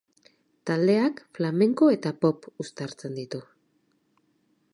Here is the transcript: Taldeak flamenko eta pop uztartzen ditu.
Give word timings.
Taldeak 0.69 1.21
flamenko 1.39 1.91
eta 1.99 2.15
pop 2.25 2.49
uztartzen 2.65 3.19
ditu. 3.23 3.47